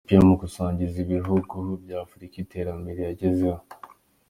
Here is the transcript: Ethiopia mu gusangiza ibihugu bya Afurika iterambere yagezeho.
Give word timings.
Ethiopia 0.03 0.27
mu 0.29 0.35
gusangiza 0.41 0.95
ibihugu 1.05 1.57
bya 1.83 1.97
Afurika 2.05 2.35
iterambere 2.43 2.99
yagezeho. 3.07 3.61